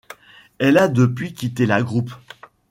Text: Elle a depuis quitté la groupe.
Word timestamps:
Elle 0.57 0.79
a 0.79 0.87
depuis 0.87 1.31
quitté 1.31 1.67
la 1.67 1.83
groupe. 1.83 2.09